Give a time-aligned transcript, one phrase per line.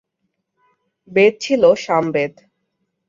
[1.11, 2.33] বেদ ছিল সামবেদ।